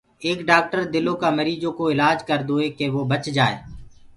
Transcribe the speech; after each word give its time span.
ايڪ 0.25 0.39
ڊآڪٽر 0.49 0.81
دلو 0.93 1.13
ڪآ 1.21 1.29
مريٚجو 1.39 1.69
ڪوُ 1.77 1.83
الآج 1.93 2.17
ڪردوئي 2.29 2.67
ڪي 2.77 2.85
وو 2.93 3.01
بچ 3.11 3.23
جآئي 3.37 3.55